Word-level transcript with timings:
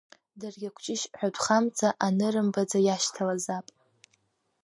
Даргьы 0.39 0.67
акәҷышь 0.69 1.05
ҳәатәхамҵа 1.17 1.89
анырымбаӡа 2.05 2.79
иашьҭалазаап. 2.83 3.67